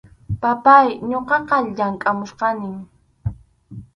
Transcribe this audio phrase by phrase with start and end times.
[0.41, 2.75] Papáy, ñuqaqa llamkʼamuchkanim.